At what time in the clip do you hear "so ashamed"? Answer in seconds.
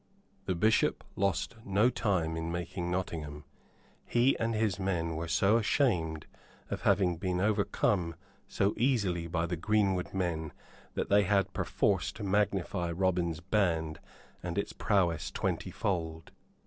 5.27-6.25